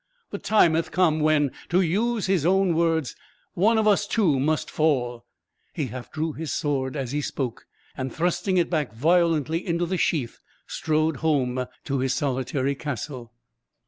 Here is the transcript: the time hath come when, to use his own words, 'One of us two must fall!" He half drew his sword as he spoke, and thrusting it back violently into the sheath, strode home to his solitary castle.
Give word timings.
the 0.31 0.39
time 0.39 0.73
hath 0.73 0.89
come 0.89 1.19
when, 1.19 1.51
to 1.69 1.79
use 1.79 2.25
his 2.25 2.43
own 2.43 2.73
words, 2.73 3.15
'One 3.53 3.77
of 3.77 3.87
us 3.87 4.07
two 4.07 4.39
must 4.39 4.71
fall!" 4.71 5.25
He 5.73 5.85
half 5.93 6.11
drew 6.11 6.33
his 6.33 6.51
sword 6.51 6.95
as 6.95 7.11
he 7.11 7.21
spoke, 7.21 7.67
and 7.95 8.11
thrusting 8.11 8.57
it 8.57 8.67
back 8.67 8.93
violently 8.93 9.63
into 9.63 9.85
the 9.85 9.97
sheath, 9.99 10.39
strode 10.65 11.17
home 11.17 11.67
to 11.85 11.99
his 11.99 12.15
solitary 12.15 12.73
castle. 12.73 13.31